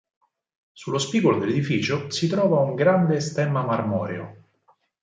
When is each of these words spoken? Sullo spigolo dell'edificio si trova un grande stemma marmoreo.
Sullo 0.71 0.97
spigolo 0.97 1.37
dell'edificio 1.37 2.09
si 2.09 2.25
trova 2.27 2.57
un 2.61 2.73
grande 2.73 3.19
stemma 3.19 3.63
marmoreo. 3.63 4.35